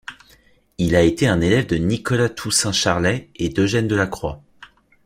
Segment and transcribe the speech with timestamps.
[0.79, 4.41] Il a été un élève de Nicolas-Toussaint Charlet et d'Eugène Delacroix.